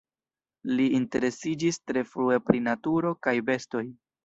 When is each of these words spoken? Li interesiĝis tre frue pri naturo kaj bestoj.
Li 0.79 0.87
interesiĝis 0.99 1.79
tre 1.91 2.05
frue 2.15 2.41
pri 2.49 2.65
naturo 2.71 3.15
kaj 3.29 3.37
bestoj. 3.53 3.87